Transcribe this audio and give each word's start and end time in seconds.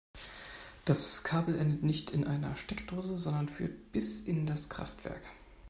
Das 0.85 1.21
Kabel 1.23 1.59
endet 1.59 1.83
nicht 1.83 2.09
in 2.09 2.25
einer 2.25 2.55
Steckdose, 2.55 3.19
sondern 3.19 3.47
führt 3.49 3.91
bis 3.91 4.19
in 4.19 4.47
das 4.47 4.67
Kraftwerk. 4.67 5.21